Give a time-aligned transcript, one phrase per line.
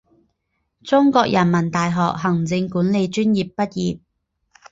[0.83, 3.99] 中国人民大学行政管理专业毕业。